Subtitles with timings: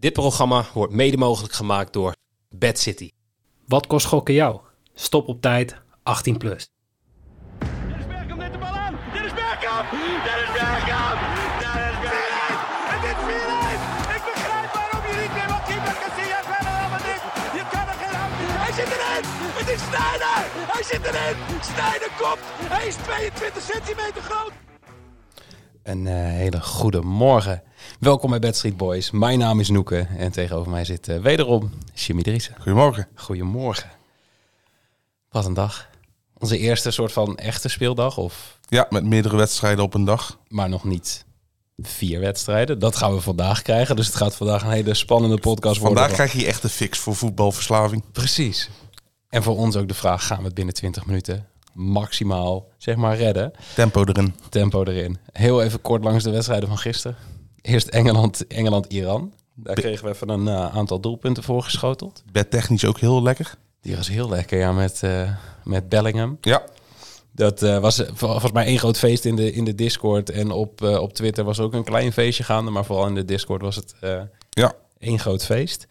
[0.00, 2.14] Dit programma wordt mede mogelijk gemaakt door
[2.50, 3.10] Bad City.
[3.66, 4.60] Wat kost gokken jou?
[4.94, 6.70] Stop op tijd, 18 plus.
[7.58, 8.94] Dennis Bergkamp neemt de bal aan.
[9.12, 9.90] Dennis Bergkamp.
[9.90, 11.18] Dennis Bergkamp.
[11.62, 12.78] Dennis Bergkamp.
[12.92, 14.16] Het is 4-1.
[14.16, 17.22] Ik begrijp waarom je niet meer wat keeper Casillas verder helemaal niet.
[17.58, 18.54] Je kan er geen hand in.
[18.64, 19.24] Hij zit erin.
[19.60, 20.40] Het is Sneijder.
[20.74, 21.36] Hij zit erin.
[21.70, 22.42] Sneijder komt.
[22.74, 24.52] Hij is 22 centimeter groot.
[25.88, 27.62] Een eh, hele goede morgen.
[28.00, 29.10] Welkom bij Bad Street Boys.
[29.10, 32.54] Mijn naam is Noeke en tegenover mij zit eh, wederom Jimmy Driessen.
[32.56, 33.08] Goedemorgen.
[33.14, 33.90] Goedemorgen.
[35.30, 35.88] Wat een dag.
[36.38, 40.38] Onze eerste soort van echte speeldag, of Ja, met meerdere wedstrijden op een dag.
[40.48, 41.24] maar nog niet
[41.78, 42.78] vier wedstrijden.
[42.78, 43.96] Dat gaan we vandaag krijgen.
[43.96, 45.98] Dus het gaat vandaag een hele spannende podcast worden.
[45.98, 48.02] Vandaag krijg je echt de fix voor voetbalverslaving.
[48.12, 48.70] Precies.
[49.28, 51.46] En voor ons ook de vraag, gaan we het binnen 20 minuten
[51.78, 53.52] maximaal, zeg maar, redden?
[53.74, 54.34] Tempo erin.
[54.48, 55.18] Tempo erin.
[55.32, 57.16] Heel even kort langs de wedstrijden van gisteren.
[57.60, 59.32] Eerst Engeland, Engeland-Iran.
[59.54, 62.22] Daar kregen we even een eh, aantal doelpunten voor geschoteld.
[62.32, 63.54] Bed technisch ook heel lekker.
[63.80, 65.30] Die was heel lekker, ja, met, eh,
[65.64, 66.38] met Bellingham.
[66.40, 66.62] Ja,
[67.32, 70.30] Dat eh, was volgens mij één groot feest in de, in de Discord.
[70.30, 72.70] En op, op Twitter was ook een klein feestje gaande.
[72.70, 73.94] Maar vooral in de Discord was het
[74.50, 74.72] ja.
[74.98, 75.86] één groot feest.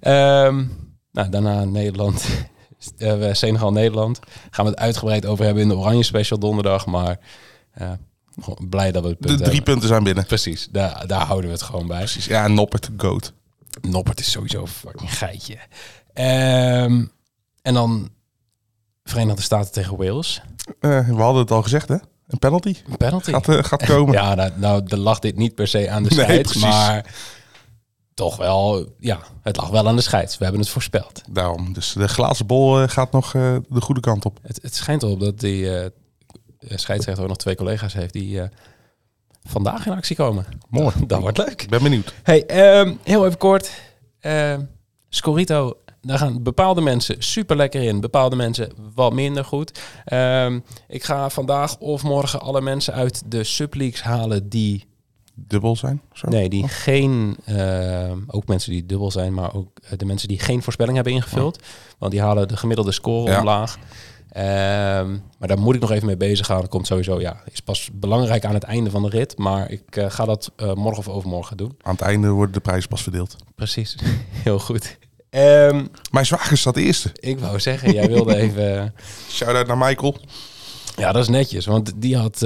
[0.00, 0.64] Ehm,
[1.12, 2.28] nou, daarna Nederland,
[2.98, 4.18] eh, Senegal-Nederland.
[4.50, 6.86] Gaan we het uitgebreid over hebben in de Oranje Special donderdag.
[6.86, 7.18] Maar
[7.72, 7.90] eh,
[8.68, 9.62] blij dat we het De drie hebben.
[9.62, 10.26] punten zijn binnen.
[10.26, 11.98] Precies, daar, daar houden we het gewoon bij.
[11.98, 12.24] Precies.
[12.24, 13.32] Ja, Noppert, goat.
[13.80, 15.56] Noppert is sowieso een fucking geitje.
[16.12, 17.04] Ehm,
[17.62, 18.10] en dan
[19.04, 20.42] Verenigde Staten tegen Wales.
[20.80, 21.96] Eh, we hadden het al gezegd, hè?
[22.28, 23.30] Een penalty Een penalty.
[23.30, 24.14] gaat, gaat komen.
[24.22, 26.62] Ja, nou, nou lag dit niet per se aan de Nee, precies.
[26.62, 27.14] maar
[28.14, 30.38] toch wel, ja, het lag wel aan de scheids.
[30.38, 31.22] We hebben het voorspeld.
[31.30, 31.72] Daarom.
[31.72, 34.38] Dus de glazen bol eh, gaat nog eh, de goede kant op.
[34.42, 35.90] Het, het schijnt erop dat die eh,
[36.58, 38.40] scheidsrechter ook nog twee collega's heeft die
[39.42, 40.46] vandaag in actie komen.
[40.68, 40.94] Mooi.
[40.98, 41.62] Dat, dat wordt leuk.
[41.62, 42.14] Ik ben benieuwd.
[42.22, 43.70] Hey, ehm, heel even kort.
[44.20, 44.60] Ehm
[45.14, 49.80] Scorito, daar gaan bepaalde mensen super lekker in, bepaalde mensen wat minder goed.
[50.04, 54.86] Ehm, ik ga vandaag of morgen alle mensen uit de subleagues halen die
[55.34, 56.00] Dubbel zijn?
[56.12, 56.28] Zo.
[56.28, 60.38] Nee, die geen, ehm, ook mensen die dubbel zijn, maar ook eh, de mensen die
[60.38, 61.62] geen voorspelling hebben ingevuld.
[61.98, 63.38] Want die halen de gemiddelde score Ja.
[63.38, 63.78] omlaag.
[64.28, 66.60] Ehm, maar daar moet ik nog even mee bezig gaan.
[66.60, 69.38] Dat komt sowieso, ja, is pas belangrijk aan het einde van de rit.
[69.38, 71.76] Maar ik eh, ga dat eh, morgen of overmorgen doen.
[71.82, 73.36] Aan het einde worden de prijzen pas verdeeld.
[73.54, 73.96] Precies,
[74.44, 74.98] heel goed.
[75.30, 77.10] Ehm, Mijn zwager staat eerste.
[77.14, 78.94] ik wou zeggen, jij wilde even...
[79.30, 80.16] Shout-out naar Michael.
[80.96, 82.42] Ja, dat is netjes, want die had,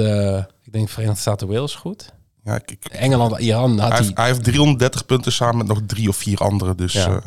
[0.63, 2.13] ik denk Verenigde Staten Wales goed.
[2.43, 5.79] Ja, ik, ik- Engeland, Iran had hij, heeft, hij heeft 330 punten samen met nog
[5.87, 6.77] drie of vier anderen.
[6.77, 7.21] Dus Ja.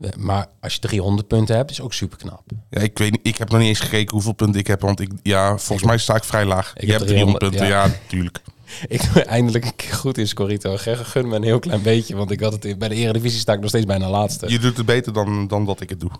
[0.00, 2.42] Eh, Maar als je 300 punten hebt, is ook super knap.
[2.70, 5.00] Ja, ik weet niet, ik heb nog niet eens gekeken hoeveel punten ik heb, want
[5.00, 6.72] ik, ja, volgens mij sta ik vrij laag.
[6.74, 8.40] Ik Je heb hebt 300 punten, 300, ja, natuurlijk.
[8.88, 10.76] Ik ben eindelijk een keer goed in Scorito.
[10.76, 13.52] Gun me een heel klein beetje, want ik had het in- bij de Eredivisie sta
[13.52, 14.50] ik nog steeds bijna laatste.
[14.50, 16.10] Je doet het beter dan, dan dat ik het doe.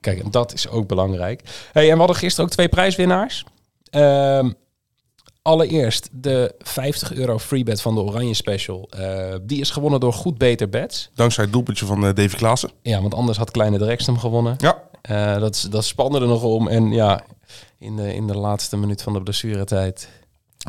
[0.00, 1.42] Kijk, en dat is ook belangrijk.
[1.72, 3.44] Hey, en we hadden gisteren ook twee prijswinnaars.
[3.90, 4.50] Ehm,
[5.42, 8.88] allereerst de 50 euro freebet van de Oranje Special.
[8.90, 11.10] Eh, die is gewonnen door Goed Beter Bets.
[11.14, 12.70] Dankzij het doelpuntje van eh, Davy Klaassen.
[12.82, 14.54] Ja, want anders had Kleine Drext hem gewonnen.
[14.58, 16.68] Ja, Eh, dat, is- dat spande er nog om.
[16.68, 17.22] En ja,
[17.78, 20.08] in de, in de laatste minuut van de blessuretijd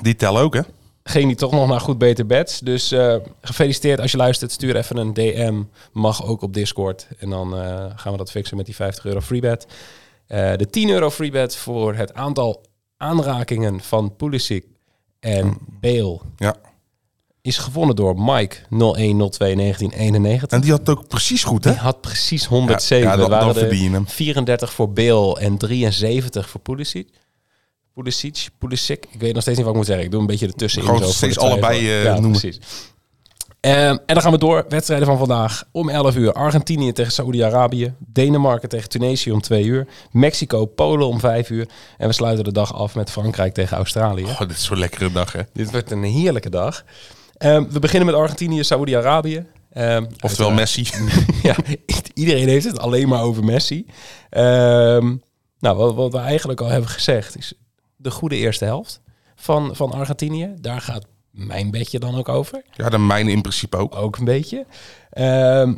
[0.02, 0.62] die tellen ook, hè?
[1.04, 2.60] ging die toch nog naar goed beter bets.
[2.60, 2.94] Dus
[3.42, 4.52] gefeliciteerd als je luistert.
[4.52, 5.62] Stuur even een DM.
[5.92, 7.08] Mag ook op Discord.
[7.20, 7.52] En dan
[7.96, 9.66] gaan we dat fixen met die 50 euro freebet.
[10.28, 12.62] De 10 euro freebet voor het aantal
[13.02, 14.66] aanrakingen van Pulisic
[15.20, 16.56] en Bale Ja.
[17.42, 20.50] is gewonnen door Mike 01021991.
[20.50, 21.72] En die had het ook precies goed, hè?
[21.72, 23.08] Die had precies 107.
[23.10, 24.08] Ja, waren dan er verdien je hem.
[24.08, 27.10] 34 voor Bale en 73 voor Pulisic.
[27.94, 29.06] Pulisic, Pulisic.
[29.12, 30.06] Ik weet nog steeds niet wat ik moet zeggen.
[30.06, 30.88] Ik doe een beetje ertussenin.
[30.88, 32.40] Gewoon steeds allebei, eh, ja, noemen.
[32.40, 32.60] Precies.
[33.62, 34.66] Ehm, en dan gaan we door.
[34.70, 35.64] Wedstrijden van vandaag.
[35.72, 37.94] Om 11 uur Argentinië tegen Saoedi-Arabië.
[38.00, 39.88] Denemarken tegen Tunesië om 2 uur.
[40.12, 41.68] Mexico, Polen om 5 uur.
[41.98, 44.24] En we sluiten de dag af met Frankrijk tegen Australië.
[44.24, 45.42] Oh, dit is zo'n lekkere dag, hè?
[45.54, 46.84] Dit wordt een heerlijke dag.
[47.38, 49.46] Ehm, we beginnen met Argentinië, Saoedi-Arabië.
[49.72, 50.88] Ehm, Oftewel Messi.
[51.44, 51.56] ja,
[52.14, 53.86] iedereen heeft het alleen maar over Messi.
[55.60, 57.54] Nou, wat, wat we eigenlijk al hebben gezegd is
[57.96, 59.02] de goede eerste helft
[59.36, 60.54] van, van Argentinië.
[60.60, 62.62] Daar gaat mijn bedje dan ook over.
[62.72, 63.96] Ja, de mijne in principe ook.
[63.96, 64.66] Ook een beetje.
[65.10, 65.74] Ehm,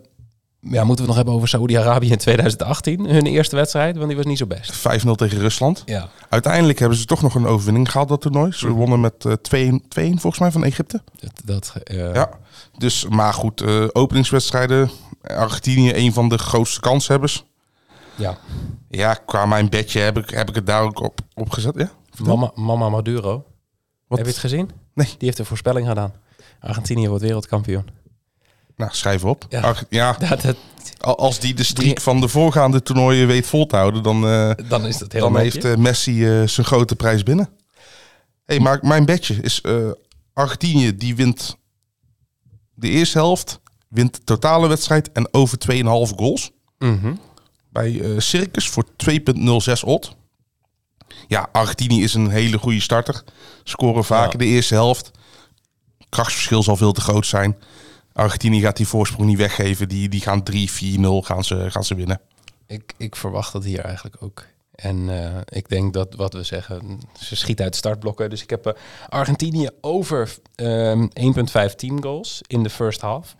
[0.60, 3.06] ja, moeten we het nog hebben over Saoedi-Arabië in 2018.
[3.10, 4.76] Hun eerste wedstrijd, want die was niet zo best.
[4.76, 5.82] 5-0 tegen Rusland.
[5.86, 8.52] Ja, Uiteindelijk hebben ze toch nog een overwinning gehaald, dat toernooi.
[8.52, 8.76] Ze Mhm.
[8.76, 11.02] wonnen met eh, 2-1 2-1 volgens mij van Egypte.
[11.20, 12.30] dat, dat, eh, Ja.
[12.78, 14.90] Dus, maar goed, eh, openingswedstrijden.
[15.22, 17.44] Argentinië, een van de grootste kanshebbers.
[18.16, 18.38] ja.
[18.90, 21.74] Ja, qua mijn bedje heb ik, heb ik het daar ook op, op gezet.
[21.78, 21.92] Ja?
[22.14, 22.38] Vertel.
[22.38, 23.46] Mama, Mama Maduro.
[24.18, 24.26] Wat?
[24.26, 24.70] Heb je het gezien?
[24.94, 25.08] Nee.
[25.08, 26.14] Die heeft een voorspelling gedaan.
[26.60, 27.88] Argentinië wordt wereldkampioen.
[28.76, 29.46] Nou, schrijf op.
[29.50, 29.62] Ja.
[29.62, 30.56] Ach, ja, Dat, dat,
[31.00, 34.52] al- als die de streak van de voorgaande toernooien weet vol te houden, dan, eh,
[34.70, 37.50] dan is dat heel dan heeft eh, Messi eh, zijn grote prijs binnen.
[38.46, 39.62] hey, maar mijn bedje is
[40.34, 41.58] Argentinië die wint
[42.74, 46.52] de eerste helft, wint de totale wedstrijd en over 2,5 goals.
[46.78, 47.14] Mhm.
[47.70, 50.16] Bij eh, Circus voor 2,06 odd.
[51.28, 53.24] Ja, Argentinië is een hele goede starter.
[53.64, 54.46] Scoren vaker Ja.
[54.46, 55.12] de eerste helft.
[56.10, 57.58] Krachtsverschil zal veel te groot zijn.
[58.14, 59.88] Argentinië gaat die voorsprong niet weggeven.
[59.90, 62.22] Die, die gaan 3-4-0 gaan ze, gaan ze winnen.
[62.68, 64.46] Ik, ik verwacht dat hier eigenlijk ook.
[64.72, 68.30] En eh, ik denk dat wat we zeggen, ze schieten uit startblokken.
[68.30, 68.74] Dus ik heb eh,
[69.10, 71.08] Argentinië over ehm
[71.70, 73.36] 1,5 team goals in de first half.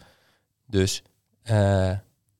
[0.68, 1.04] Dus
[1.44, 1.92] eh,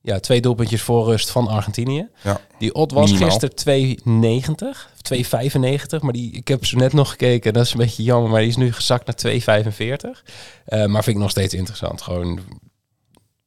[0.02, 2.08] ja, twee doelpuntjes voor rust van Argentinië.
[2.24, 2.40] Ja.
[2.58, 3.40] Die odd was Minimaal.
[3.40, 4.54] gisteren 2,90
[4.93, 6.00] of 2,95.
[6.02, 7.54] Maar die, ik heb ze net nog gekeken.
[7.54, 10.22] Dat is een beetje jammer, maar die is nu gezakt naar 2,45.
[10.66, 12.02] Eh, maar vind ik nog steeds interessant.
[12.02, 12.40] Gewoon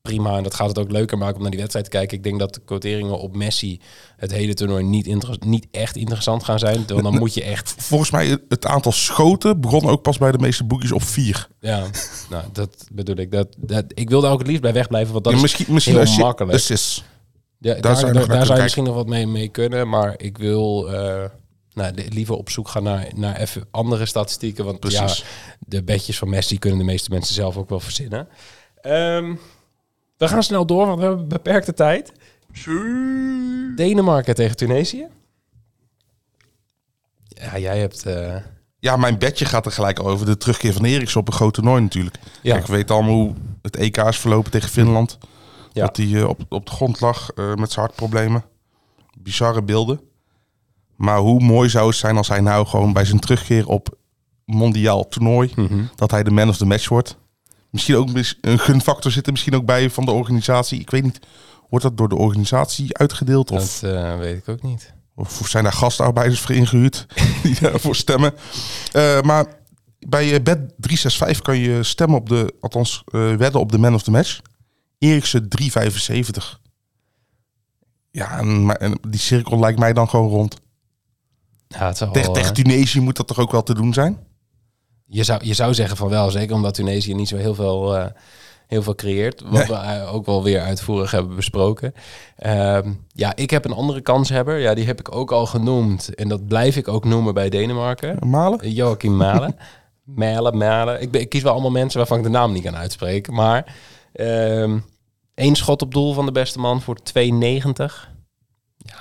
[0.02, 0.36] prima.
[0.36, 2.16] En dat gaat het ook leuker maken om naar die wedstrijd te kijken.
[2.16, 3.80] Ik denk dat de quoteringen op Messi
[4.16, 6.84] het hele toernooi niet, inter- niet echt interessant gaan zijn.
[6.86, 7.74] Want dan moet je echt...
[7.78, 11.48] Volgens mij het aantal schoten begon ook pas bij de meeste boekjes op 4.
[11.60, 11.86] Ja,
[12.30, 13.30] nou, dat bedoel ik.
[13.32, 15.94] Dat, dat, ik wilde ook het liefst bij wegblijven, want dat Ja, is misschien misschien
[15.94, 16.52] heel makkelijk.
[17.58, 19.88] Ja, Daar daar, zou je daar, daar zou je misschien nog wat mee, mee kunnen,
[19.88, 21.24] maar ik wil eh,
[21.76, 24.64] nou, liever op zoek gaan naar, naar even andere statistieken.
[24.64, 25.18] Want Precies.
[25.18, 25.24] ja,
[25.58, 28.28] de bedjes van Messi kunnen de meeste mensen zelf ook wel verzinnen.
[28.80, 29.34] Ehm,
[30.16, 32.12] we gaan snel door, want we hebben beperkte tijd.
[33.76, 35.06] Denemarken tegen Tunesië.
[37.28, 38.06] Ja, jij hebt...
[38.06, 38.36] eh,
[38.78, 41.82] Ja, mijn bedje gaat er gelijk over de terugkeer van Eriks op een groot toernooi
[41.82, 42.16] natuurlijk.
[42.42, 45.18] ja, Kijk, we weten allemaal hoe het EK is verlopen tegen Finland.
[45.72, 45.84] Ja.
[45.86, 48.44] Dat hij eh, op, op de grond lag eh, met zijn hartproblemen.
[49.18, 50.00] Bizarre beelden.
[50.96, 53.98] Maar hoe mooi zou het zijn als hij nou gewoon bij zijn terugkeer op
[54.44, 55.52] mondiaal toernooi...
[55.56, 55.84] mhm.
[55.94, 57.16] dat hij de man of the match wordt.
[57.70, 58.08] Misschien ook
[58.40, 60.80] een gunfactor zit er misschien ook bij van de organisatie.
[60.80, 61.20] Ik weet niet,
[61.68, 63.50] wordt dat door de organisatie uitgedeeld?
[63.50, 64.94] Of, dat eh, weet ik ook niet.
[65.14, 67.06] of zijn daar gastarbeiders voor ingehuurd
[67.42, 68.34] die daarvoor stemmen?
[68.92, 69.46] Eh, maar
[69.98, 74.02] bij eh, Bet 365 kan je stemmen op de, althans wedden op de man of
[74.02, 74.40] the match.
[74.98, 76.60] Eriksen 3,75.
[78.10, 80.60] Ja, en, maar- en die cirkel lijkt mij dan gewoon rond.
[81.68, 84.18] Ja, het Tegen, eh, Tunesië moet dat toch ook wel te doen zijn?
[85.06, 88.06] Je zou, je zou zeggen van wel, zeker omdat Tunesië niet zo heel veel, eh,
[88.66, 89.40] heel veel creëert.
[89.40, 89.66] Wat Nee.
[89.66, 91.94] we eh, ook wel weer uitvoerig hebben besproken.
[92.36, 94.58] Ehm, ja, ik heb een andere kanshebber.
[94.58, 96.14] Ja, die heb ik ook al genoemd.
[96.14, 98.28] En dat blijf ik ook noemen bij Denemarken.
[98.28, 98.70] Malen?
[98.72, 99.56] Joachim Malen.
[100.04, 101.02] Malen, Malen.
[101.02, 103.34] Ik, ben, ik kies wel allemaal mensen waarvan ik de naam niet kan uitspreken.
[103.34, 103.74] Maar
[104.12, 104.78] ehm
[105.34, 108.08] één schot op doel van de beste man voor 2,90.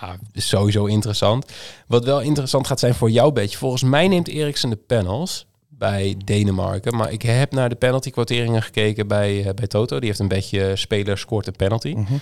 [0.02, 1.52] Ja, is sowieso interessant.
[1.88, 3.58] Wat wel interessant gaat zijn voor jouw beetje.
[3.58, 5.46] Volgens mij neemt Eriksen de panels
[5.78, 6.96] bij Denemarken.
[6.96, 10.00] Maar ik heb naar de penalty quoteringen gekeken bij, eh, bij Toto.
[10.00, 11.94] Die heeft een beetje speler scoort een penalty.
[11.94, 12.14] Mhm.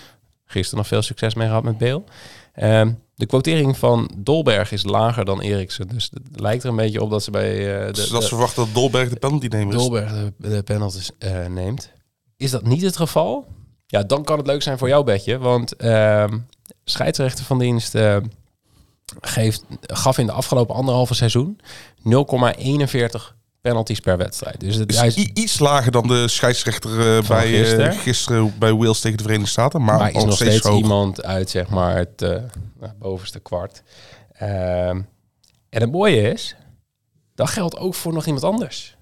[0.46, 2.04] Gisteren nog veel succes mee gehad met Beel.
[2.54, 5.88] Ehm, de quotering van Dolberg is lager dan Eriksen.
[5.88, 8.28] Dus het lijkt er een beetje op dat ze bij eh, de, Dus dat ze
[8.28, 9.72] verwachten dat Dolberg de penalty neemt.
[9.72, 10.64] Dolberg de,
[11.20, 11.92] eh, neemt.
[12.38, 13.46] Is dat niet het geval?
[13.86, 15.38] Ja, dan kan het leuk zijn voor jouw bedje.
[15.38, 16.38] Want ehm
[16.84, 18.18] scheidsrechter van dienst eh,
[19.22, 21.60] geeft, gaf in de afgelopen anderhalve seizoen
[21.98, 24.60] 0,41 penalties per wedstrijd.
[24.60, 27.94] Dus het, is iets lager dan de scheidsrechter eh, bij eh, gisteren.
[27.94, 28.54] gisteren.
[28.60, 29.84] bij Wales tegen de Verenigde Staten.
[29.84, 30.78] Maar, maar is nog steeds, hoog.
[30.78, 33.84] iemand uit zeg maar het nou, bovenste kwart.
[34.34, 35.02] Ehm,
[35.70, 36.56] en het mooie is,
[37.36, 38.93] dat geldt ook voor nog iemand anders.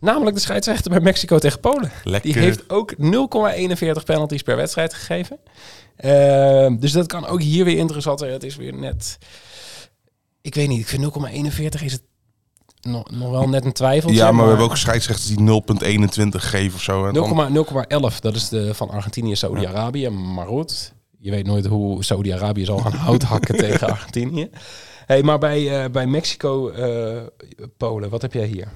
[0.00, 1.90] Namelijk de scheidsrechter bij Mexico tegen Polen.
[2.04, 2.32] Lekker.
[2.32, 5.38] Die heeft ook 0,41 penalties per wedstrijd gegeven.
[5.96, 8.32] Ehm, dus dat kan ook hier weer interessant zijn.
[8.32, 9.18] Het is weer net...
[10.40, 12.02] Ik weet niet, ik vind 0,41 is het
[12.80, 14.10] nog, nog wel net een twijfel.
[14.10, 17.06] Ja, maar we hebben ook scheidsrechters die 0,21 geven of zo.
[17.06, 17.24] En dan-
[18.12, 20.08] 0,11, dat is de van Argentinië en Saudi-Arabië.
[20.08, 24.50] Maar goed, je weet nooit hoe Saudi-Arabië zal gaan hout hakken tegen Argentinië.
[25.06, 27.22] Hey, maar bij, eh, bij Mexico, eh,
[27.76, 28.68] Polen, wat heb jij hier?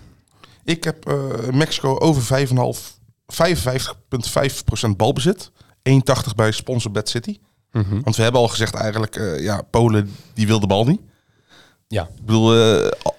[0.64, 5.50] Ik heb eh, Mexico over 5,5, 55,5% balbezit.
[5.82, 7.38] 1,80 bij sponsor Bad City.
[8.02, 11.00] Want we hebben al gezegd eigenlijk, ja, Polen die wil de bal niet.
[11.88, 12.54] Ja, Ik bedoel,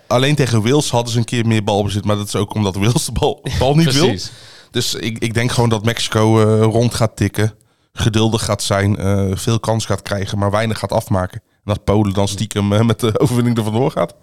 [0.07, 2.05] alleen tegen Wales hadden ze een keer meer balbezit.
[2.05, 4.07] Maar dat is ook omdat Wales de bal, bal niet wil.
[4.07, 4.31] precies.
[4.71, 7.53] Dus ik, ik denk gewoon dat Mexico rond gaat tikken.
[7.93, 8.97] Geduldig gaat zijn.
[9.37, 11.41] veel kans gaat krijgen, maar weinig gaat afmaken.
[11.65, 14.15] En dat Polen dan stiekem eh, met de overwinning er vandoor gaat.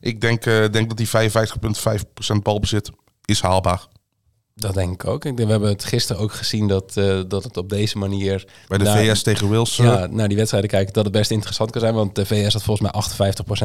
[0.00, 2.90] Ik denk, eh, denk dat die 55,5% balbezit
[3.24, 3.86] is haalbaar.
[4.54, 5.24] Dat denk ik ook.
[5.24, 8.44] Ik denk, we hebben het gisteren ook gezien dat, eh, dat het op deze manier...
[8.68, 9.78] Bij de naar- VS tegen Wales.
[9.78, 11.94] eh, Ja, naar die wedstrijden kijken, dat het best interessant kan zijn.
[11.94, 13.02] Want de VS had volgens mij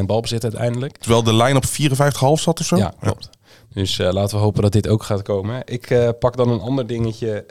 [0.02, 0.98] 58% balbezit uiteindelijk.
[0.98, 2.76] Terwijl de lijn op 54,5 zat of zo.
[2.78, 3.30] Ja, klopt.
[3.74, 5.62] Dus laten we hopen dat dit ook gaat komen.
[5.66, 7.46] Ik pak dan een ander dingetje.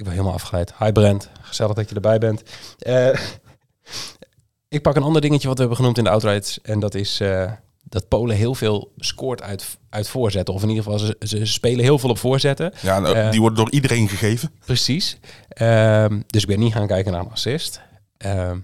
[0.00, 0.72] Ik ben helemaal afgeleid.
[0.78, 2.42] Hi Brent, gezellig dat je erbij bent.
[2.78, 3.08] Eh,
[4.68, 6.60] ik pak een ander dingetje wat we hebben genoemd in de outrights.
[6.62, 7.52] En dat is eh,
[7.82, 10.54] dat Polen heel veel scoort uit, uit voorzetten.
[10.54, 12.72] Of in ieder geval, ze, ze spelen heel veel op voorzetten.
[12.82, 14.50] Ja, eh, die worden door iedereen gegeven.
[14.64, 15.18] Precies.
[15.48, 17.80] Ehm, dus ik ben niet gaan kijken naar een assist.
[18.16, 18.58] Ehm,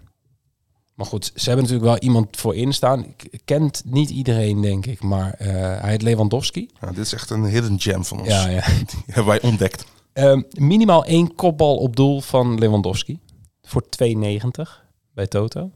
[0.95, 3.05] maar goed, ze hebben natuurlijk wel iemand voor in staan.
[3.05, 5.03] Ik- Kent niet iedereen, denk ik.
[5.03, 6.71] Maar hij heet Lewandowski.
[6.81, 8.29] Ja, dit is echt een hidden gem van ons.
[8.29, 8.65] Ja, ja.
[8.91, 9.85] Die hebben wij ontdekt.
[10.17, 13.19] Ehm, minimaal één kopbal op doel van Lewandowski.
[13.63, 14.83] Voor 2,90
[15.15, 15.71] bij Toto.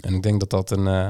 [0.00, 1.08] En ik denk dat dat een, eh,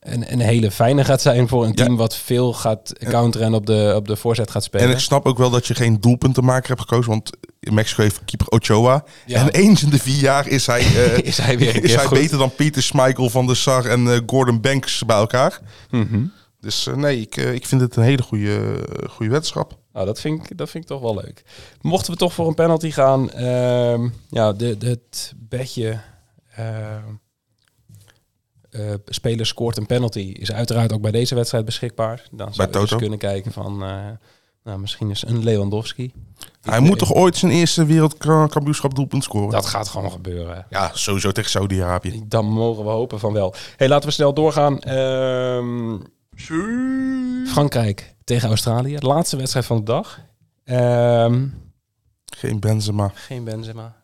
[0.00, 1.84] een, een hele fijne gaat zijn voor een Ja.
[1.84, 4.86] team wat veel gaat counteren en op de, op de voorzet gaat spelen.
[4.86, 7.10] En ik snap ook wel dat je geen doelpuntenmaker hebt gekozen.
[7.10, 7.30] Want
[7.60, 9.04] Mexico heeft keeper Ochoa.
[9.26, 9.40] Ja.
[9.40, 12.18] En eens in de vier jaar is hij, eh, is hij weer is hij goed.
[12.18, 15.60] beter dan Pieter Schmeichel van de Sar en eh, Gordon Banks bij elkaar.
[15.90, 16.24] Mhm.
[16.60, 19.78] Dus nee, ik, ik vind het een hele goede, goede weddenschap.
[19.92, 21.42] Nou, dat vind, ik, dat vind ik toch wel leuk.
[21.80, 26.00] Mochten we toch voor een penalty gaan, ehm, ja, de, de, het bedje
[26.54, 27.04] ehm,
[28.70, 32.28] eh, speler scoort een penalty is uiteraard ook bij deze wedstrijd beschikbaar.
[32.30, 34.06] Dan zou je dus kunnen kijken van, eh,
[34.64, 36.12] nou, misschien is een Lewandowski.
[36.60, 39.50] Hij Ik- moet toch ooit zijn eerste wereldkampioenschap doelpunt scoren?
[39.50, 40.66] Dat gaat gewoon gebeuren.
[40.70, 42.22] Ja, sowieso tegen Saudi-Arabië.
[42.26, 43.54] Dan mogen we hopen van wel.
[43.76, 44.78] Hey, laten we snel doorgaan.
[44.80, 45.96] Ehm,
[47.46, 48.96] Frankrijk tegen Australië.
[48.96, 50.20] De laatste wedstrijd van de dag.
[50.64, 51.46] Ehm,
[52.36, 53.10] Geen Benzema.
[53.14, 53.96] geen Benzema.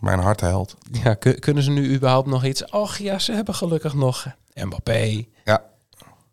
[0.00, 0.76] Mijn hart held.
[1.04, 2.64] Ja, kun- kunnen ze nu überhaupt nog iets?
[2.70, 5.64] Och ja, ze hebben gelukkig nog Mbappé, Ja.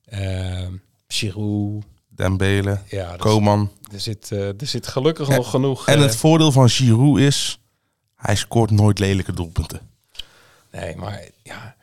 [0.05, 0.73] ehm
[1.07, 1.83] Giroud.
[2.09, 2.79] Dembele.
[2.89, 5.87] Ja, er, er, zit, eh, er zit gelukkig En- nog genoeg.
[5.87, 7.59] En eh, het voordeel van Giroud is...
[8.15, 9.79] Hij scoort nooit lelijke doelpunten.
[10.71, 11.75] nee, maar ja,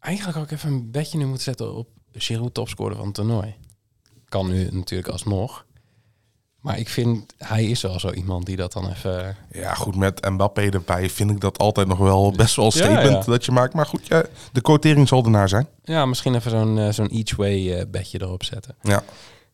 [0.00, 3.54] eigenlijk had ik even een bedje nu moeten zetten op Giroud topscorer van het toernooi.
[4.28, 5.64] Kan nu natuurlijk alsnog.
[6.60, 9.36] Maar ik vind, hij is wel zo iemand die dat dan even...
[9.52, 13.24] Ja, goed, met Mbappé erbij vind ik dat altijd nog wel best wel Ja, statement
[13.24, 13.30] ja.
[13.32, 13.74] dat je maakt.
[13.74, 15.68] Maar goed, ja, de quotering zal ernaar zijn.
[15.84, 18.74] Ja, misschien even zo'n eh, zo'n each way eh, bedje erop zetten.
[18.82, 19.02] Ja,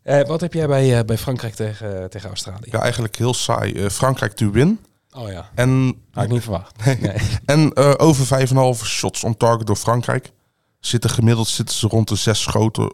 [0.03, 2.69] Eh, wat heb jij bij, bij Frankrijk tegen, tegen Australië?
[2.71, 3.91] ja eigenlijk heel saai.
[3.91, 4.79] Frankrijk to win.
[5.17, 6.85] Oh ja, En, had ik niet verwacht.
[7.01, 7.17] Nee.
[7.45, 8.49] en eh, over
[8.79, 10.33] 5,5 shots on target door Frankrijk.
[10.81, 12.93] Zitten gemiddeld zitten ze rond de zes schoten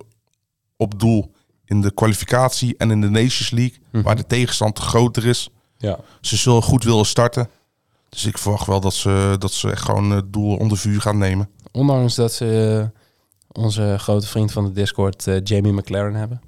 [0.77, 1.33] op doel
[1.69, 3.79] in de kwalificatie en in de Nations League.
[3.91, 4.03] Mhm.
[4.03, 5.51] Waar de tegenstand groter is.
[5.77, 5.99] Ja.
[6.21, 7.49] Ze zullen goed willen starten.
[8.09, 11.19] Dus ik verwacht wel dat ze, dat ze echt gewoon het doel onder vuur gaan
[11.19, 11.49] nemen.
[11.73, 13.01] Ondanks dat ze eh,
[13.63, 16.41] onze grote vriend van de Discord, eh, Jamie McLaren, hebben.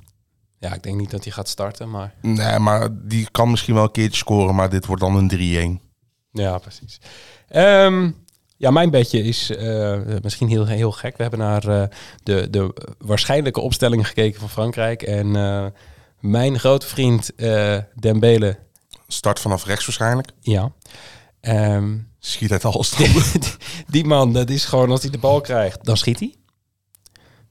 [0.59, 2.15] Ja, ik denk niet dat hij gaat starten, maar...
[2.23, 5.91] Nee, maar die kan misschien wel een keertje scoren, maar dit wordt dan een 3-1.
[6.33, 7.01] Ja, precies.
[7.49, 8.11] Ehm,
[8.61, 11.17] ja, mijn bedje is eh, misschien heel, heel gek.
[11.17, 11.89] We hebben naar eh,
[12.23, 15.03] de, de waarschijnlijke opstelling gekeken van Frankrijk.
[15.03, 15.67] En eh,
[16.19, 17.31] mijn grote vriend
[17.95, 18.59] Dembele,
[19.07, 20.29] Start vanaf rechts waarschijnlijk.
[20.41, 20.73] ja...
[21.41, 22.91] Ehm, Schiet uit alles.
[22.91, 23.23] die,
[23.87, 26.35] die man, dat is gewoon als hij de bal krijgt, dan schiet hij.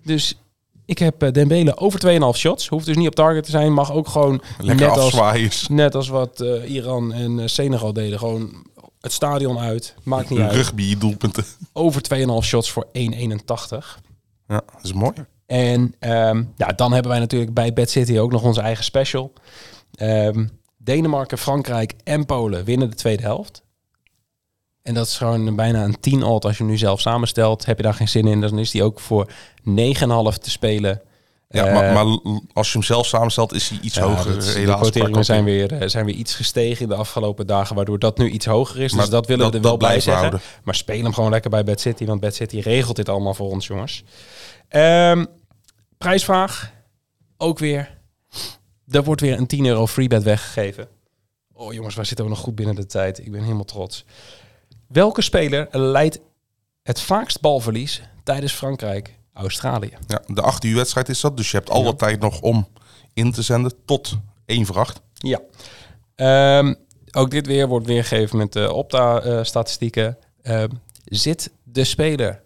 [0.04, 0.42] Dus
[0.86, 2.68] ik heb Dembele over 2,5 shots.
[2.68, 3.74] Hoeft dus niet op target te zijn.
[3.74, 8.20] Mag ook gewoon Lekker net als, net als wat Iran en Senegal deden.
[8.20, 8.68] Gewoon
[9.01, 9.96] het stadion uit.
[10.03, 10.51] Maakt niet uit.
[10.51, 11.46] Rugby doelpunten.
[11.74, 12.01] Over
[12.41, 12.91] 2,5 shots voor 1,81.
[14.48, 15.13] Ja, dat is mooi.
[15.46, 19.34] En ehm, ja, dan hebben wij natuurlijk bij Bad City ook nog onze eigen special.
[19.96, 20.46] Ehm,
[20.77, 23.63] Denemarken, Frankrijk en Polen winnen de tweede helft.
[24.82, 27.65] En dat is gewoon bijna een 10 alt als je hem nu zelf samenstelt.
[27.65, 29.32] Heb je daar geen zin in, dan is die ook voor
[29.63, 31.01] 9,5 te spelen.
[31.51, 34.34] Ja, Eh, maar, maar l- als je hem zelf samenstelt, is hij iets ja, hoger.
[34.34, 34.79] dat de helaas.
[34.79, 38.29] quoteringen zijn weer, eh, zijn weer iets gestegen in de afgelopen dagen, waardoor dat nu
[38.29, 38.91] iets hoger is.
[38.91, 40.22] Maar dus dat willen we er wel bij we zeggen.
[40.22, 40.41] houden.
[40.63, 43.50] Maar speel hem gewoon lekker bij Bad City, want Bad City regelt dit allemaal voor
[43.50, 44.03] ons, jongens.
[44.68, 45.25] Ehm,
[45.98, 46.72] prijsvraag,
[47.38, 47.98] ook weer.
[48.89, 50.88] Er wordt weer een 10 euro freebet weggegeven.
[51.53, 53.20] Oh jongens, wij zitten ook nog goed binnen de tijd.
[53.20, 54.06] Ik ben helemaal trots.
[54.88, 56.20] Welke speler leidt
[56.84, 58.53] het vaakst balverlies tijdens
[59.48, 59.98] Frankrijk-Australië?
[60.08, 61.93] Ja, de 8 uur wedstrijd is dat, dus je hebt alle Ja.
[61.93, 62.67] tijd nog om
[63.13, 65.01] in te zenden tot 1 voor 8.
[65.13, 65.39] Ja.
[66.15, 66.74] Ehm,
[67.12, 70.17] ook dit weer wordt weergegeven met de Opta-statistieken.
[70.41, 70.69] Ehm,
[71.03, 72.41] zit de speler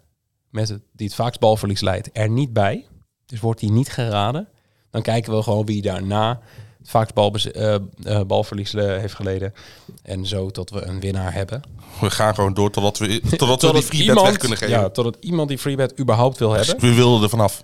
[0.50, 2.86] met het, die het vaakst balverlies leidt er niet bij,
[3.26, 4.48] dus wordt hij niet geraden,
[4.92, 6.40] dan kijken we gewoon wie daarna
[6.84, 9.54] vaakst balbez- eh, eh, balverlies heeft geleden.
[10.02, 11.62] En zo tot we een winnaar hebben.
[12.02, 14.74] We gaan gewoon door totdat we, totdat we die Totdat free bet weg kunnen geven.
[14.74, 16.80] Ja, totdat iemand die freebet überhaupt wil hebben.
[16.80, 17.64] we wilden er vanaf.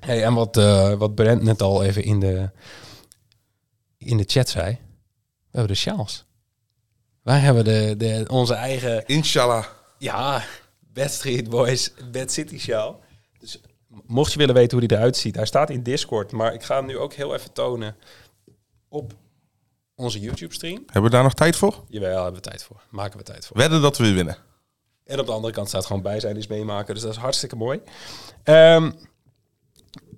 [0.00, 2.50] Hey, en wat, eh, wat Brent net al even in de,
[3.98, 4.66] in de chat zei.
[4.70, 6.24] We hebben de sjaals.
[7.22, 9.64] Wij hebben de, de, onze eigen, Inshallah.
[9.98, 10.44] ja,
[10.92, 13.00] Bad Street Boys, Bad City sjaal.
[13.38, 13.60] Dus
[14.06, 16.32] mocht je willen weten hoe die eruit ziet, hij staat in Discord.
[16.32, 17.96] Maar ik ga hem nu ook heel even tonen
[18.92, 19.12] op
[19.94, 20.82] onze YouTube-stream.
[20.84, 21.84] Hebben we daar nog tijd voor?
[21.88, 22.82] Jawel, hebben we tijd voor.
[22.90, 23.56] Maken we tijd voor.
[23.56, 24.36] Wedden dat we weer winnen.
[25.04, 26.94] En op de andere kant staat gewoon bij zijn is meemaken.
[26.94, 27.80] Dus dat is hartstikke mooi.
[28.42, 28.90] Ehm,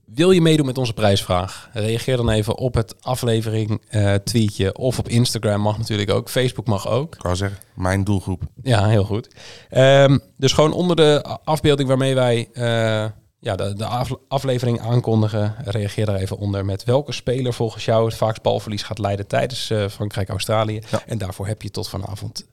[0.05, 1.71] wil je meedoen met onze prijsvraag?
[1.73, 4.75] Reageer dan even op het aflevering eh, tweetje.
[4.75, 6.29] Of op Instagram mag natuurlijk ook.
[6.31, 7.15] Facebook mag ook.
[7.15, 8.43] Ik wou zeggen, mijn doelgroep.
[8.63, 9.29] Ja, heel goed.
[9.69, 13.11] Ehm, dus gewoon onder de afbeelding waarmee wij eh,
[13.45, 15.55] ja, de, de af- aflevering aankondigen.
[15.65, 19.71] Reageer daar even onder met welke speler volgens jou het vaakst balverlies gaat leiden tijdens
[19.71, 20.81] eh, Frankrijk-Australië.
[20.91, 21.03] Ja.
[21.07, 22.47] En daarvoor heb je tot vanavond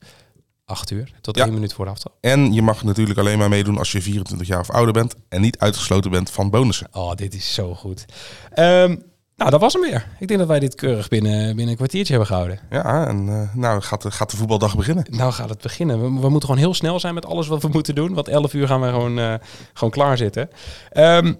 [0.65, 1.11] 8 uur.
[1.21, 1.43] Tot Ja.
[1.43, 2.13] één minuut voor de aftrap.
[2.21, 5.41] En je mag natuurlijk alleen maar meedoen als je 24 jaar of ouder bent en
[5.41, 6.87] niet uitgesloten bent van bonussen.
[6.91, 8.05] Oh, dit is zo goed.
[8.53, 8.95] Ehm,
[9.41, 10.07] nou, dat was hem weer.
[10.19, 12.59] Ik denk dat wij dit keurig binnen, binnen een kwartiertje hebben gehouden.
[12.69, 15.05] Ja, en eh, nou gaat de, gaat de voetbaldag beginnen.
[15.09, 15.97] Nou gaat het beginnen.
[15.97, 18.13] We, we moeten gewoon heel snel zijn met alles wat we moeten doen.
[18.13, 19.33] Want 11 uur gaan we gewoon, eh,
[19.73, 20.49] gewoon klaar zitten.
[20.89, 21.33] Ehm,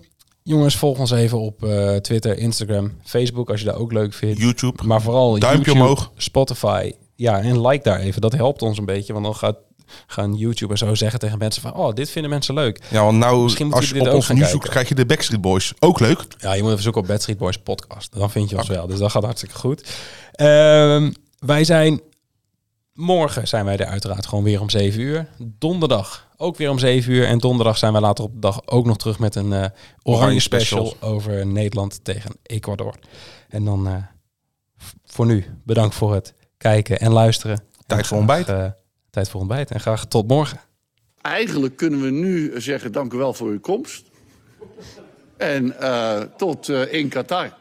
[0.43, 4.39] jongens, volg ons even op eh, Twitter, Instagram, Facebook als je dat ook leuk vindt.
[4.39, 4.84] YouTube.
[4.84, 6.12] Maar vooral Duimpje YouTube, omhoog.
[6.17, 6.91] Spotify.
[7.15, 8.22] Ja, en like daar even.
[8.22, 9.13] Dat helpt ons een beetje.
[9.13, 9.58] Want dan gaat,
[10.07, 11.74] gaan YouTube en zo zeggen tegen mensen van...
[11.74, 12.81] Oh, dit vinden mensen leuk.
[12.89, 14.51] Ja, want nou, Misschien als je op ons nu kijken.
[14.51, 15.74] zoekt, krijg je de Backstreet Boys.
[15.79, 16.24] Ook leuk.
[16.38, 18.13] Ja, je moet even zoeken op Bad Street Boys podcast.
[18.13, 18.88] Dan vind je ons wel.
[18.88, 19.93] Dus dat gaat hartstikke goed.
[20.31, 22.01] Ehm, wij zijn...
[22.93, 25.27] Morgen zijn wij er uiteraard gewoon weer om 7 uur.
[25.38, 27.25] Donderdag ook weer om 7 uur.
[27.27, 29.65] En donderdag zijn wij later op de dag ook nog terug met een eh,
[30.03, 32.95] oranje special, over Nederland tegen Ecuador.
[33.50, 33.93] En dan eh,
[35.05, 37.63] voor nu bedankt voor het kijken en luisteren.
[37.86, 38.48] Tijd En voor ontbijt.
[38.50, 38.65] eh,
[39.11, 39.71] tijd voor ontbijt.
[39.71, 40.59] En graag tot morgen.
[41.21, 44.05] Eigenlijk kunnen we nu zeggen dank u wel voor uw komst.
[45.37, 47.57] En eh, tot eh, in Qatar.